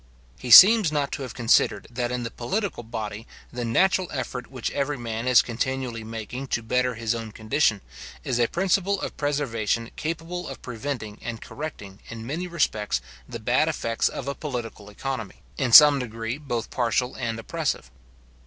[0.39, 4.71] He seems not to have considered, that in the political body, the natural effort which
[4.71, 7.81] every man is continually making to better his own condition,
[8.23, 13.67] is a principle of preservation capable of preventing and correcting, in many respects, the bad
[13.67, 17.91] effects of a political economy, in some degree both partial and oppressive.